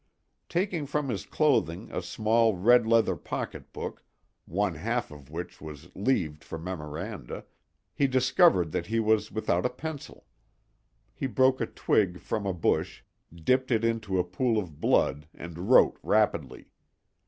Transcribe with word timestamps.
Taking 0.49 0.87
from 0.87 1.09
his 1.09 1.27
clothing 1.27 1.91
a 1.91 2.01
small 2.01 2.55
red 2.57 2.87
leather 2.87 3.15
pocketbook, 3.15 4.03
one 4.47 4.73
half 4.73 5.11
of 5.11 5.29
which 5.29 5.61
was 5.61 5.95
leaved 5.95 6.43
for 6.43 6.57
memoranda, 6.57 7.45
he 7.93 8.07
discovered 8.07 8.71
that 8.71 8.87
he 8.87 8.99
was 8.99 9.31
without 9.31 9.63
a 9.63 9.69
pencil. 9.69 10.25
He 11.13 11.27
broke 11.27 11.61
a 11.61 11.67
twig 11.67 12.19
from 12.19 12.47
a 12.47 12.51
bush, 12.53 13.03
dipped 13.31 13.69
it 13.69 13.85
into 13.85 14.17
a 14.17 14.23
pool 14.23 14.57
of 14.57 14.79
blood 14.81 15.27
and 15.35 15.69
wrote 15.69 15.99
rapidly. 16.01 16.71